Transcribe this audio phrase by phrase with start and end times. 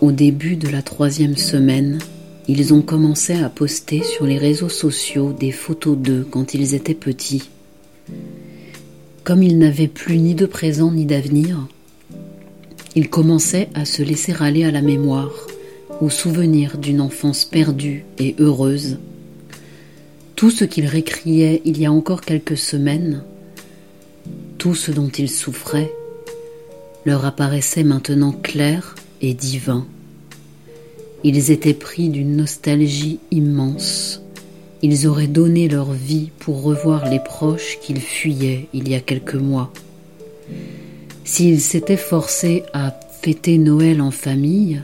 [0.00, 1.98] Au début de la troisième semaine,
[2.48, 6.94] ils ont commencé à poster sur les réseaux sociaux des photos d'eux quand ils étaient
[6.94, 7.50] petits.
[9.24, 11.68] Comme ils n'avaient plus ni de présent ni d'avenir,
[12.96, 15.46] ils commençaient à se laisser aller à la mémoire,
[16.00, 18.96] au souvenir d'une enfance perdue et heureuse.
[20.34, 23.22] Tout ce qu'ils récriaient il y a encore quelques semaines,
[24.56, 25.92] tout ce dont ils souffraient,
[27.04, 29.86] leur apparaissait maintenant clair et divin.
[31.22, 34.22] Ils étaient pris d'une nostalgie immense.
[34.82, 39.34] Ils auraient donné leur vie pour revoir les proches qu'ils fuyaient il y a quelques
[39.34, 39.72] mois.
[41.24, 44.82] S'ils s'étaient forcés à fêter Noël en famille,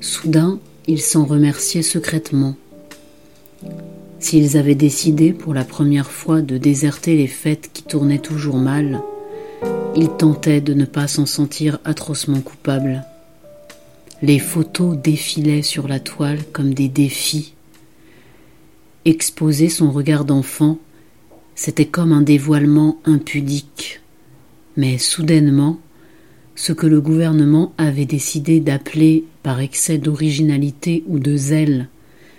[0.00, 2.56] soudain ils s'en remerciaient secrètement.
[4.18, 9.00] S'ils avaient décidé pour la première fois de déserter les fêtes qui tournaient toujours mal,
[9.96, 13.04] ils tentaient de ne pas s'en sentir atrocement coupables.
[14.22, 17.54] Les photos défilaient sur la toile comme des défis.
[19.04, 20.78] Exposer son regard d'enfant,
[21.56, 24.00] c'était comme un dévoilement impudique.
[24.76, 25.80] Mais soudainement,
[26.54, 31.88] ce que le gouvernement avait décidé d'appeler par excès d'originalité ou de zèle,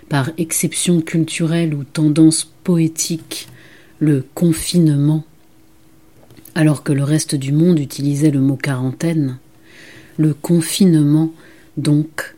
[0.08, 3.50] par exception culturelle ou tendance poétique,
[4.00, 5.26] le confinement,
[6.56, 9.38] alors que le reste du monde utilisait le mot quarantaine,
[10.16, 11.34] le confinement
[11.78, 12.36] donc,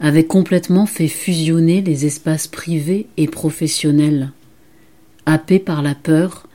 [0.00, 4.32] avait complètement fait fusionner les espaces privés et professionnels.
[5.26, 6.46] Happé par la peur,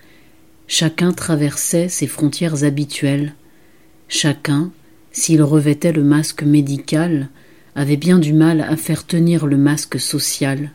[0.68, 3.34] chacun traversait ses frontières habituelles.
[4.08, 4.72] Chacun,
[5.12, 7.30] s'il revêtait le masque médical,
[7.76, 10.72] avait bien du mal à faire tenir le masque social.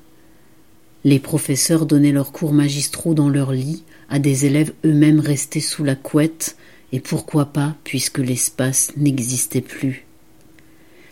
[1.05, 5.85] Les professeurs donnaient leurs cours magistraux dans leur lit à des élèves eux-mêmes restés sous
[5.85, 6.57] la couette,
[6.93, 10.07] et pourquoi pas puisque l'espace n'existait plus.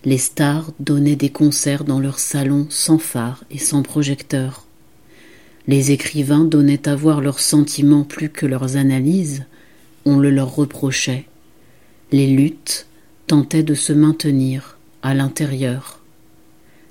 [0.05, 4.67] Les stars donnaient des concerts dans leurs salons sans phare et sans projecteur.
[5.69, 9.45] Les écrivains donnaient à voir leurs sentiments plus que leurs analyses,
[10.05, 11.27] on le leur reprochait.
[12.11, 12.87] Les luttes
[13.29, 16.01] tentaient de se maintenir à l'intérieur.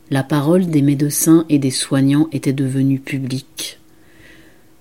[0.09, 3.79] La parole des médecins et des soignants était devenue publique.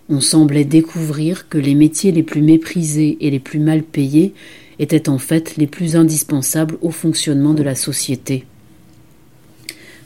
[0.08, 4.34] On semblait découvrir que les métiers les plus méprisés et les plus mal payés
[4.80, 8.46] étaient en fait les plus indispensables au fonctionnement de la société.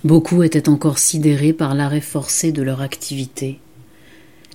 [0.02, 3.60] Beaucoup étaient encore sidérés par l'arrêt forcé de leur activité.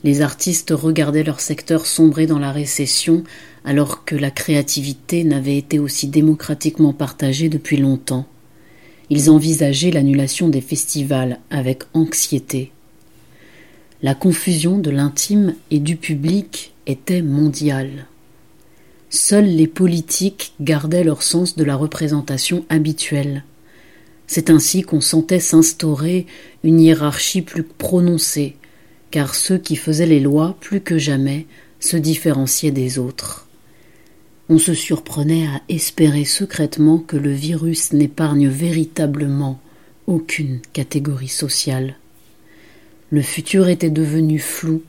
[0.03, 3.23] Les artistes regardaient leur secteur sombrer dans la récession
[3.63, 8.27] alors que la créativité n'avait été aussi démocratiquement partagée depuis longtemps.
[9.09, 12.71] Ils envisageaient l'annulation des festivals avec anxiété.
[14.01, 18.08] La confusion de l'intime et du public était mondiale.
[19.09, 23.43] Seuls les politiques gardaient leur sens de la représentation habituelle.
[24.27, 26.27] C'est ainsi qu'on sentait s'instaurer
[26.63, 28.55] une hiérarchie plus prononcée,
[29.09, 31.47] car ceux qui faisaient les lois plus que jamais
[31.79, 33.47] se différenciaient des autres.
[34.47, 39.59] On se surprenait à espérer secrètement que le virus n'épargne véritablement
[40.05, 41.95] aucune catégorie sociale.
[43.09, 44.83] Le futur était devenu flou,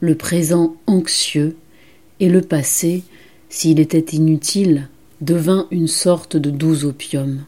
[0.00, 1.56] le présent anxieux,
[2.18, 3.02] et le passé
[3.52, 4.88] s'il était inutile,
[5.20, 7.44] devint une sorte de doux opium.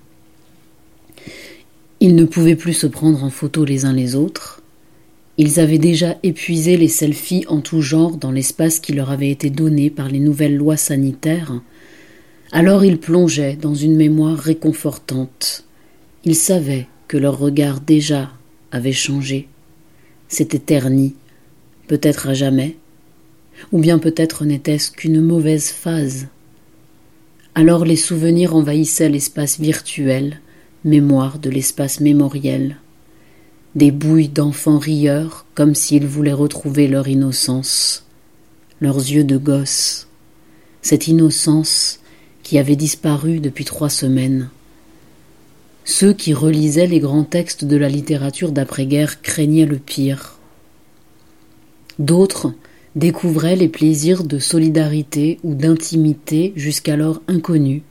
[1.98, 4.60] Ils ne pouvaient plus se prendre en photo les uns les autres.
[5.38, 9.48] Ils avaient déjà épuisé les selfies en tout genre dans l'espace qui leur avait été
[9.48, 11.58] donné par les nouvelles lois sanitaires.
[12.52, 15.64] Alors ils plongeaient dans une mémoire réconfortante.
[16.26, 18.30] Ils savaient que leur regard déjà
[18.72, 19.48] avait changé,
[20.28, 21.14] s'était terni,
[21.88, 22.76] peut-être à jamais,
[23.72, 26.28] ou bien peut-être n'était-ce qu'une mauvaise phase.
[27.54, 30.40] Alors les souvenirs envahissaient l'espace virtuel,
[30.84, 32.76] mémoire de l'espace mémoriel.
[33.74, 38.06] Des bouilles d'enfants rieurs, comme s'ils voulaient retrouver leur innocence,
[38.80, 40.08] leurs yeux de gosse,
[40.82, 42.00] cette innocence
[42.42, 44.50] qui avait disparu depuis trois semaines.
[45.84, 50.38] Ceux qui relisaient les grands textes de la littérature d'après-guerre craignaient le pire.
[51.98, 52.52] D'autres
[52.96, 57.82] découvraient les plaisirs de solidarité ou d'intimité jusqu'alors inconnus.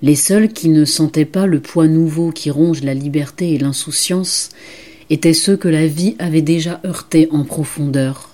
[0.00, 4.50] Les seuls qui ne sentaient pas le poids nouveau qui ronge la liberté et l'insouciance
[5.10, 8.30] étaient ceux que la vie avait déjà heurtés en profondeur.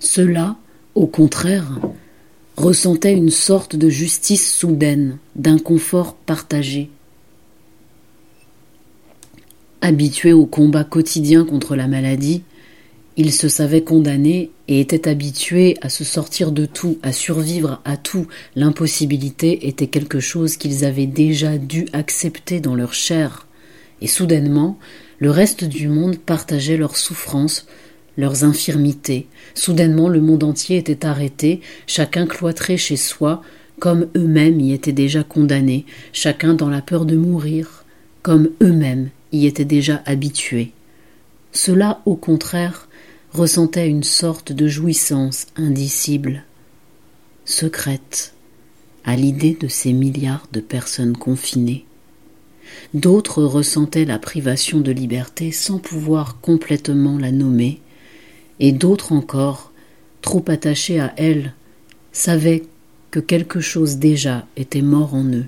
[0.00, 0.56] Ceux-là,
[0.94, 1.78] au contraire,
[2.56, 6.90] ressentaient une sorte de justice soudaine, d'un confort partagé.
[9.80, 12.42] Habitués au combat quotidien contre la maladie,
[13.16, 17.96] ils se savaient condamnés et étaient habitués à se sortir de tout, à survivre à
[17.96, 18.26] tout.
[18.54, 23.46] L'impossibilité était quelque chose qu'ils avaient déjà dû accepter dans leur chair.
[24.00, 24.78] Et soudainement,
[25.18, 27.66] le reste du monde partageait leurs souffrances,
[28.16, 29.26] leurs infirmités.
[29.54, 33.42] Soudainement, le monde entier était arrêté, chacun cloîtré chez soi,
[33.78, 37.84] comme eux-mêmes y étaient déjà condamnés, chacun dans la peur de mourir,
[38.22, 40.72] comme eux-mêmes y étaient déjà habitués.
[41.52, 42.88] Cela, au contraire,
[43.32, 46.44] ressentait une sorte de jouissance indicible,
[47.44, 48.34] secrète,
[49.04, 51.84] à l'idée de ces milliards de personnes confinées.
[52.94, 57.80] D'autres ressentaient la privation de liberté sans pouvoir complètement la nommer,
[58.58, 59.72] et d'autres encore,
[60.22, 61.54] trop attachés à elle,
[62.12, 62.64] savaient
[63.10, 65.46] que quelque chose déjà était mort en eux.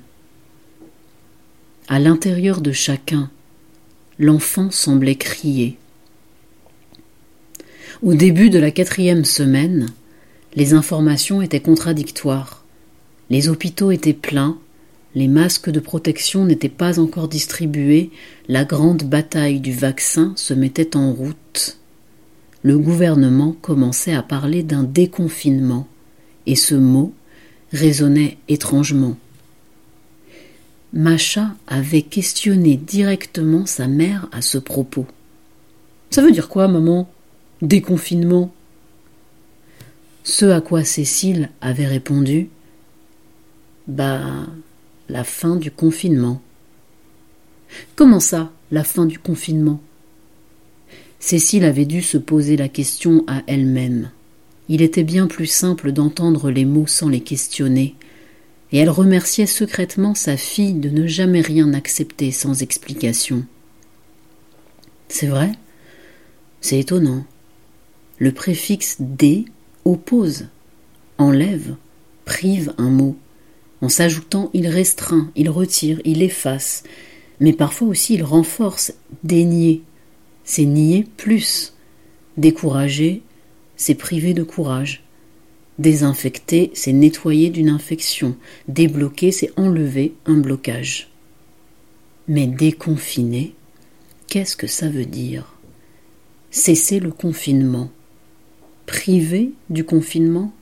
[1.89, 3.31] À l'intérieur de chacun,
[4.19, 5.79] l'enfant semblait crier.
[8.03, 9.89] Au début de la quatrième semaine,
[10.55, 12.65] les informations étaient contradictoires.
[13.31, 14.59] Les hôpitaux étaient pleins,
[15.15, 18.11] les masques de protection n'étaient pas encore distribués,
[18.49, 21.79] la grande bataille du vaccin se mettait en route
[22.63, 25.87] le gouvernement commençait à parler d'un déconfinement,
[26.47, 27.13] et ce mot
[27.73, 29.17] résonnait étrangement.
[30.93, 35.07] Macha avait questionné directement sa mère à ce propos.
[36.11, 37.11] Ça veut dire quoi, maman?
[37.63, 38.53] Déconfinement
[40.25, 42.49] Ce à quoi Cécile avait répondu
[43.87, 44.49] Bah,
[45.09, 46.43] la fin du confinement.
[47.95, 49.81] Comment ça, la fin du confinement?
[51.21, 54.11] Cécile avait dû se poser la question à elle-même.
[54.69, 57.95] Il était bien plus simple d'entendre les mots sans les questionner,
[58.73, 63.47] et elle remerciait secrètement sa fille de ne jamais rien accepter sans explication.
[65.07, 65.53] C'est vrai?
[66.61, 67.25] C'est étonnant.
[68.23, 69.47] Le préfixe D
[69.85, 70.47] oppose,
[71.19, 71.75] enlève,
[72.25, 73.17] prive un mot.
[73.81, 76.85] En s'ajoutant, il restreint, il retire, il efface,
[77.41, 79.83] mais parfois aussi il renforce, dénier,
[80.45, 81.75] c'est nier plus.
[82.37, 83.23] Décourager,
[83.75, 85.03] c'est priver de courage.
[85.81, 88.37] Désinfecter, c'est nettoyer d'une infection.
[88.69, 91.11] Débloquer, c'est enlever un blocage.
[92.29, 93.57] Mais déconfiner,
[94.29, 95.57] qu'est-ce que ça veut dire?
[96.53, 97.91] Cesser le confinement.
[98.87, 100.53] Priver du confinement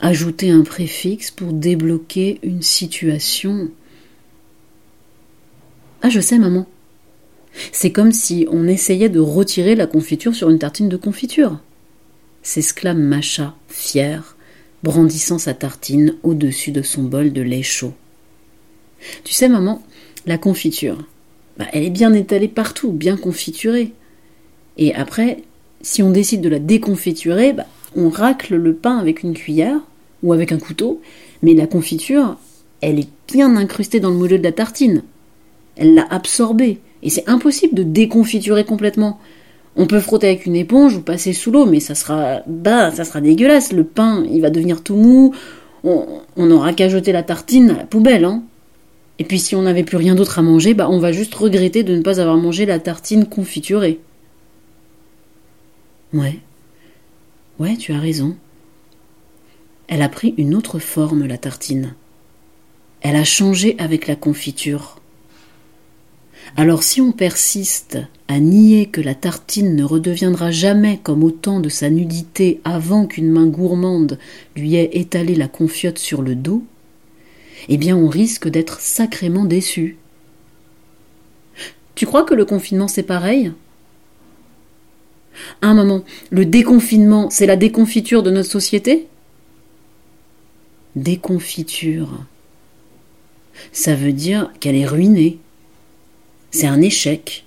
[0.00, 3.70] Ajouter un préfixe pour débloquer une situation.
[6.02, 6.66] Ah, je sais, maman.
[7.72, 11.58] C'est comme si on essayait de retirer la confiture sur une tartine de confiture.
[12.42, 14.36] S'exclame Macha, fière,
[14.82, 17.94] brandissant sa tartine au-dessus de son bol de lait chaud.
[19.24, 19.82] Tu sais, maman,
[20.26, 20.98] la confiture,
[21.58, 23.94] bah, elle est bien étalée partout, bien confiturée.
[24.76, 25.42] Et après,
[25.86, 27.64] si on décide de la déconfiturer, bah,
[27.94, 29.78] on racle le pain avec une cuillère
[30.24, 31.00] ou avec un couteau,
[31.42, 32.38] mais la confiture,
[32.80, 35.04] elle est bien incrustée dans le moelleux de la tartine.
[35.76, 36.80] Elle l'a absorbée.
[37.04, 39.20] Et c'est impossible de déconfiturer complètement.
[39.76, 43.04] On peut frotter avec une éponge ou passer sous l'eau, mais ça sera, bah, ça
[43.04, 43.72] sera dégueulasse.
[43.72, 45.34] Le pain, il va devenir tout mou.
[45.84, 48.42] On, n'aura qu'à jeter la tartine à la poubelle, hein.
[49.20, 51.84] Et puis si on n'avait plus rien d'autre à manger, bah, on va juste regretter
[51.84, 54.00] de ne pas avoir mangé la tartine confiturée.
[56.16, 56.38] Ouais.
[57.58, 58.36] Ouais, tu as raison.
[59.86, 61.94] Elle a pris une autre forme, la tartine.
[63.02, 64.98] Elle a changé avec la confiture.
[66.56, 71.60] Alors si on persiste à nier que la tartine ne redeviendra jamais comme au temps
[71.60, 74.18] de sa nudité avant qu'une main gourmande
[74.56, 76.64] lui ait étalé la confiote sur le dos,
[77.68, 79.98] eh bien on risque d'être sacrément déçu.
[81.94, 83.52] Tu crois que le confinement c'est pareil?
[85.62, 89.08] Un moment, le déconfinement, c'est la déconfiture de notre société?
[90.94, 92.24] Déconfiture.
[93.72, 95.38] Ça veut dire qu'elle est ruinée,
[96.50, 97.44] c'est un échec,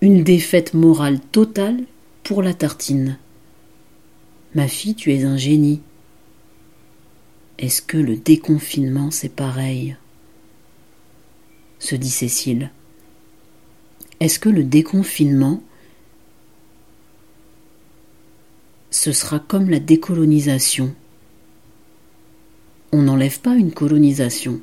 [0.00, 1.84] une défaite morale totale
[2.22, 3.18] pour la tartine.
[4.54, 5.80] Ma fille, tu es un génie.
[7.58, 9.96] Est-ce que le déconfinement, c'est pareil?
[11.78, 12.70] Se dit Cécile.
[14.20, 15.62] Est-ce que le déconfinement,
[18.94, 20.94] ce sera comme la décolonisation
[22.92, 24.60] On n'enlève pas une colonisation.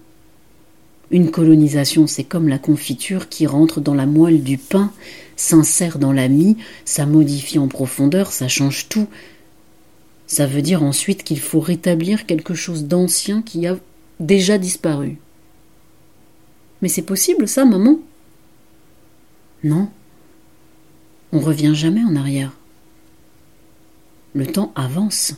[1.12, 4.94] Une colonisation, c'est comme la confiture qui rentre dans la moelle du pain,
[5.36, 9.10] s'insère dans la mie, ça modifie en profondeur, ça change tout.
[10.28, 13.76] Ça veut dire ensuite qu'il faut rétablir quelque chose d'ancien qui a
[14.22, 15.18] déjà disparu.
[16.82, 18.00] Mais c'est possible, ça, maman?
[19.66, 19.90] Non.
[21.34, 22.54] On revient jamais en arrière.
[24.34, 25.36] Le temps avance.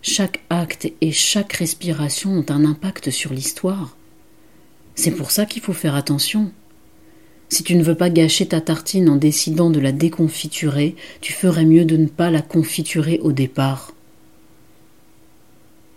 [0.00, 3.96] Chaque acte et chaque respiration ont un impact sur l'histoire.
[4.94, 6.52] C'est pour ça qu'il faut faire attention.
[7.48, 11.64] Si tu ne veux pas gâcher ta tartine en décidant de la déconfiturer, tu ferais
[11.64, 13.92] mieux de ne pas la confiturer au départ.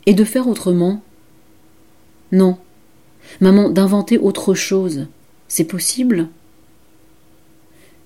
[0.07, 1.03] Et de faire autrement?
[2.31, 2.57] Non.
[3.41, 5.05] Maman, d'inventer autre chose,
[5.47, 6.29] c'est possible?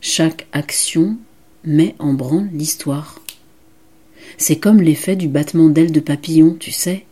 [0.02, 1.18] Chaque action
[1.64, 3.23] met en branle l'histoire.
[4.38, 7.06] C'est comme l'effet du battement d'ailes de papillon, tu sais.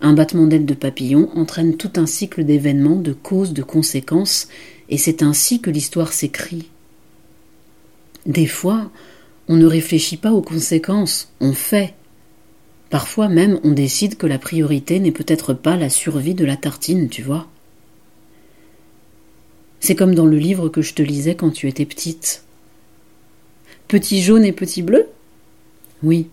[0.00, 4.48] Un battement d'aile de papillon entraîne tout un cycle d'événements, de causes, de conséquences,
[4.88, 6.68] et c'est ainsi que l'histoire s'écrit.
[8.26, 8.90] Des fois,
[9.48, 11.94] on ne réfléchit pas aux conséquences, on fait.
[12.88, 17.08] Parfois même, on décide que la priorité n'est peut-être pas la survie de la tartine,
[17.08, 17.48] tu vois.
[19.80, 22.42] C'est comme dans le livre que je te lisais quand tu étais petite.
[23.88, 25.06] Petit jaune et petit bleu?
[26.02, 26.28] Oui.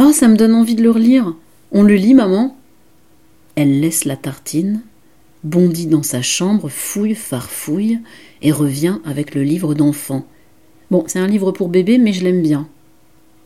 [0.00, 1.34] Ah, ça me donne envie de le relire.
[1.72, 2.56] On le lit, maman
[3.56, 4.82] elle laisse la tartine,
[5.42, 7.98] bondit dans sa chambre, fouille, farfouille,
[8.40, 10.24] et revient avec le livre d'enfant.
[10.92, 12.68] Bon, c'est un livre pour bébé, mais je l'aime bien,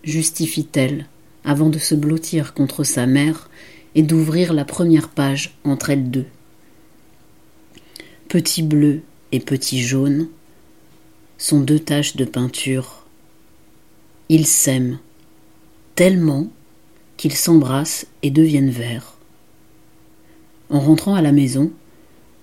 [0.04, 1.06] justifie-t-elle,
[1.47, 3.49] avant de se blottir contre sa mère
[3.94, 6.26] et d'ouvrir la première page entre elles deux.
[8.28, 9.00] Petit bleu
[9.32, 10.28] et petit jaune
[11.38, 13.06] sont deux taches de peinture.
[14.28, 14.99] Ils s'aiment
[15.95, 16.49] tellement
[17.17, 19.17] qu'ils s'embrassent et deviennent verts.
[20.71, 21.71] En rentrant à la maison,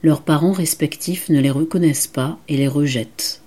[0.03, 3.41] leurs parents respectifs ne les reconnaissent pas et les rejettent.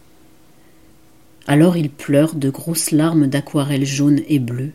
[1.47, 4.73] Alors ils pleurent de grosses larmes d'aquarelle jaune et bleue.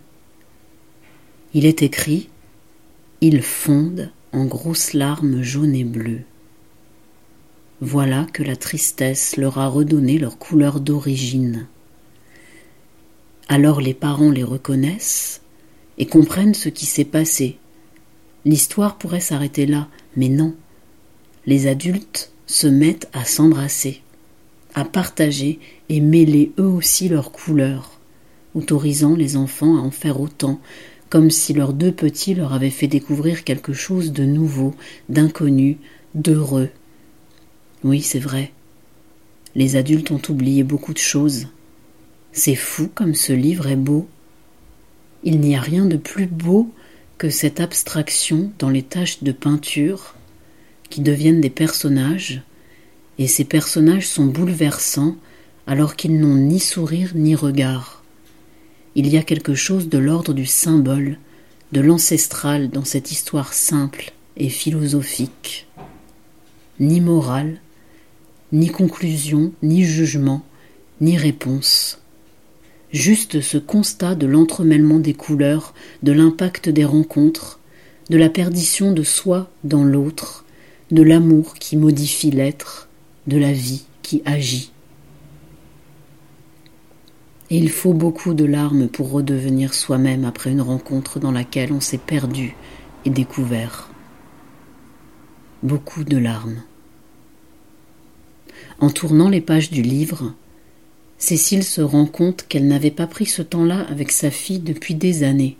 [1.54, 2.30] Il est écrit
[3.22, 6.24] Ils fondent en grosses larmes jaunes et bleues.
[7.80, 11.68] Voilà que la tristesse leur a redonné leur couleur d'origine.
[13.50, 15.42] Alors les parents les reconnaissent
[15.98, 17.58] et comprennent ce qui s'est passé
[18.48, 20.56] L'histoire pourrait s'arrêter là, mais non.
[21.46, 24.01] Les adultes se mettent à s'embrasser,
[24.74, 28.00] à partager et mêler eux aussi leurs couleurs,
[28.56, 30.62] autorisant les enfants à en faire autant,
[31.10, 34.74] comme si leurs deux petits leur avaient fait découvrir quelque chose de nouveau,
[35.10, 35.77] d'inconnu,
[36.16, 36.70] d'heureux.
[37.84, 38.54] Oui, c'est vrai.
[39.56, 41.48] Les adultes ont oublié beaucoup de choses.
[42.38, 44.08] C'est fou comme ce livre est beau.
[45.24, 46.72] Il n'y a rien de plus beau
[47.17, 50.13] que cette abstraction dans les taches de peinture
[50.91, 52.44] qui deviennent des personnages,
[53.17, 55.15] et ces personnages sont bouleversants
[55.65, 58.03] alors qu'ils n'ont ni sourire ni regard.
[58.94, 61.17] Il y a quelque chose de l'ordre du symbole,
[61.72, 65.65] de l'ancestral dans cette histoire simple et philosophique.
[66.79, 67.60] Ni morale,
[68.51, 70.46] ni conclusion, ni jugement,
[71.01, 72.00] ni réponse
[72.91, 77.60] juste ce constat de l'entremêlement des couleurs, de l'impact des rencontres,
[78.10, 80.46] de la perdition de soi dans l'autre,
[80.91, 82.88] de l'amour qui modifie l'être,
[83.27, 84.72] de la vie qui agit.
[87.50, 91.79] Et il faut beaucoup de larmes pour redevenir soi-même après une rencontre dans laquelle on
[91.79, 92.56] s'est perdu
[93.06, 93.89] et découvert.
[95.63, 96.62] Beaucoup de larmes.
[98.79, 100.34] En tournant les pages du livre,
[101.18, 105.24] Cécile se rend compte qu'elle n'avait pas pris ce temps-là avec sa fille depuis des
[105.24, 105.58] années.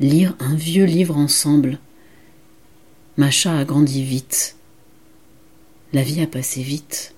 [0.00, 1.78] Lire un vieux livre ensemble.
[3.16, 4.56] Macha a grandi vite.
[5.92, 7.14] La vie a passé vite.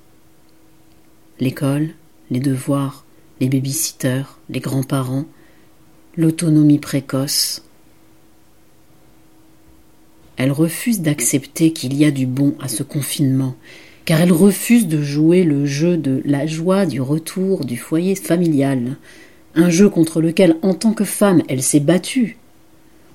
[1.38, 1.94] L'école,
[2.30, 3.04] les devoirs,
[3.40, 5.26] les babysitters, les grands-parents,
[6.16, 7.62] l'autonomie précoce.
[10.36, 13.56] Elle refuse d'accepter qu'il y a du bon à ce confinement
[14.06, 18.96] car elle refuse de jouer le jeu de la joie du retour du foyer familial,
[19.54, 22.38] un jeu contre lequel en tant que femme elle s'est battue.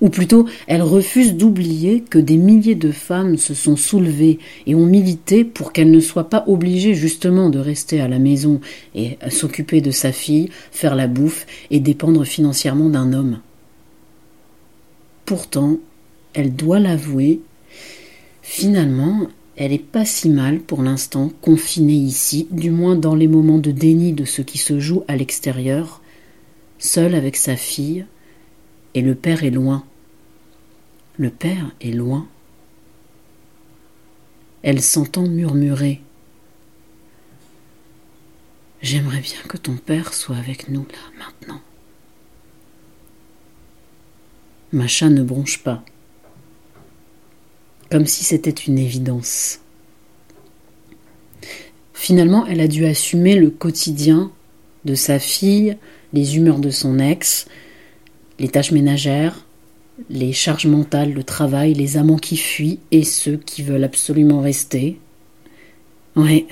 [0.02, 4.84] Ou plutôt, elle refuse d'oublier que des milliers de femmes se sont soulevées et ont
[4.84, 8.60] milité pour qu'elle ne soit pas obligée justement de rester à la maison
[8.96, 13.38] et s'occuper de sa fille, faire la bouffe et dépendre financièrement d'un homme.
[15.24, 15.78] Pourtant,
[16.34, 17.40] elle doit l'avouer,
[18.42, 23.58] finalement, elle est pas si mal pour l'instant, confinée ici, du moins dans les moments
[23.58, 26.00] de déni de ce qui se joue à l'extérieur,
[26.78, 28.06] seule avec sa fille,
[28.94, 29.84] et le père est loin.
[31.18, 32.26] Le père est loin.
[34.62, 36.00] Elle s'entend murmurer.
[38.80, 41.60] J'aimerais bien que ton père soit avec nous là maintenant.
[44.72, 45.84] Macha ne bronche pas
[47.92, 49.60] comme si c'était une évidence.
[51.92, 54.32] Finalement, elle a dû assumer le quotidien
[54.86, 55.76] de sa fille,
[56.14, 57.46] les humeurs de son ex,
[58.38, 59.44] les tâches ménagères,
[60.08, 64.98] les charges mentales, le travail, les amants qui fuient et ceux qui veulent absolument rester.
[66.16, 66.46] Ouais,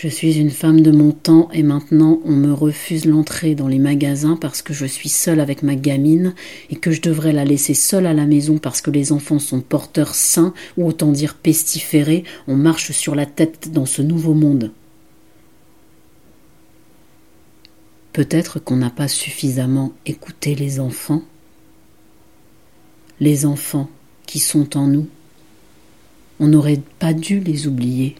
[0.00, 3.80] je suis une femme de mon temps et maintenant on me refuse l'entrée dans les
[3.80, 6.36] magasins parce que je suis seule avec ma gamine
[6.70, 9.60] et que je devrais la laisser seule à la maison parce que les enfants sont
[9.60, 14.70] porteurs sains ou autant dire pestiférés, on marche sur la tête dans ce nouveau monde.
[18.12, 21.24] Peut-être qu'on n'a pas suffisamment écouté les enfants,
[23.18, 23.90] les enfants
[24.26, 25.08] qui sont en nous.
[26.38, 28.14] On n'aurait pas dû les oublier.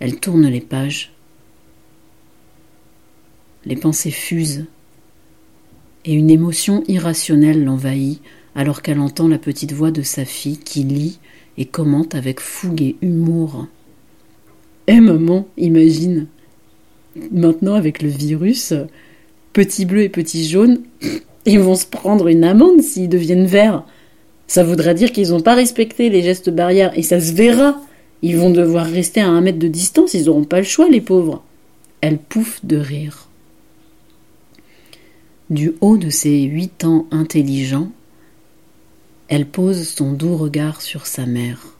[0.00, 1.12] Elle tourne les pages.
[3.64, 4.66] Les pensées fusent
[6.04, 8.20] et une émotion irrationnelle l'envahit
[8.54, 11.18] alors qu'elle entend la petite voix de sa fille qui lit
[11.58, 13.66] et commente avec fougue et humour.
[14.86, 16.26] Eh maman, imagine,
[17.32, 18.72] maintenant avec le virus,
[19.52, 20.82] petit bleu et petit jaune,
[21.46, 23.84] ils vont se prendre une amende s'ils deviennent verts.
[24.46, 27.80] Ça voudra dire qu'ils n'ont pas respecté les gestes barrières et ça se verra.
[28.22, 31.00] Ils vont devoir rester à un mètre de distance, ils n'auront pas le choix, les
[31.00, 31.44] pauvres.
[32.00, 33.28] Elle pouffe de rire.
[35.50, 37.92] Du haut de ses huit ans intelligents,
[39.28, 41.76] elle pose son doux regard sur sa mère.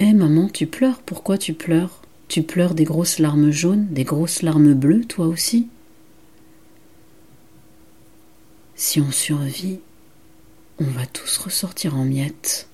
[0.00, 2.02] Eh maman, tu pleures, pourquoi tu pleures?
[2.28, 5.68] Tu pleures des grosses larmes jaunes, des grosses larmes bleues, toi aussi?
[8.74, 9.80] Si on survit,
[10.78, 12.68] on va tous ressortir en miettes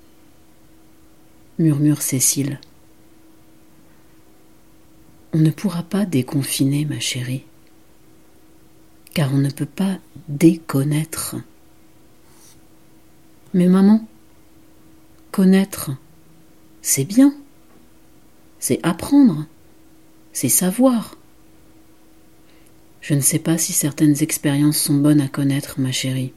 [1.58, 2.58] murmure Cécile.
[5.32, 7.44] On ne pourra pas déconfiner, ma chérie,
[9.14, 11.36] car on ne peut pas déconnaître.
[13.52, 14.06] Mais maman,
[15.30, 15.90] connaître,
[16.82, 17.34] c'est bien,
[18.58, 19.46] c'est apprendre,
[20.32, 21.16] c'est savoir.
[23.00, 26.32] Je ne sais pas si certaines expériences sont bonnes à connaître, ma chérie.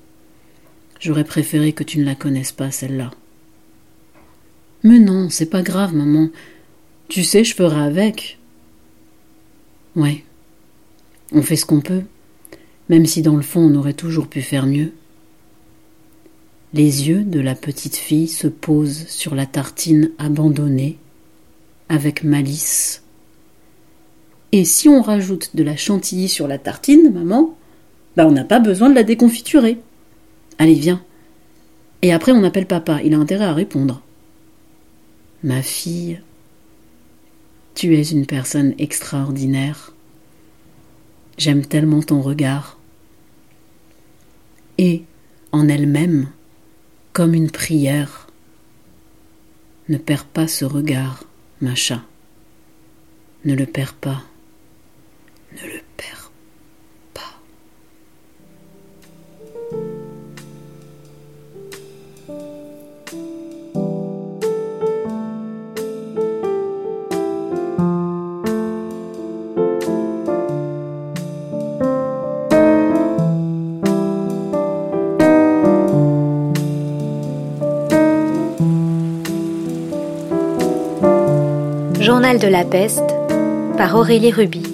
[1.00, 3.12] J'aurais préféré que tu ne la connaisses pas, celle-là.
[4.84, 6.30] Mais non, c'est pas grave, maman.
[7.08, 8.38] Tu sais, je ferai avec.
[9.96, 10.24] Ouais.
[11.32, 12.04] On fait ce qu'on peut,
[12.88, 14.94] même si dans le fond on aurait toujours pu faire mieux.
[16.74, 20.98] Les yeux de la petite fille se posent sur la tartine abandonnée,
[21.90, 23.04] avec malice.
[24.52, 27.58] Et si on rajoute de la chantilly sur la tartine, maman,
[28.16, 29.80] bah on n'a pas besoin de la déconfiturer.
[30.58, 31.02] Allez, viens.
[32.02, 34.02] Et après on appelle papa, il a intérêt à répondre.
[35.44, 36.22] Ma fille,
[37.76, 39.94] tu es une personne extraordinaire.
[41.38, 42.80] J'aime tellement ton regard.
[44.80, 45.04] Et,
[45.52, 46.30] en elle-même,
[47.14, 48.28] comme une prière,
[49.90, 51.24] ne perds pas ce regard,
[51.62, 52.04] Macha.
[53.46, 54.24] Ne le perds pas.
[55.54, 55.82] Ne le
[82.18, 83.14] Journal de la peste
[83.78, 84.67] par Aurélie Ruby.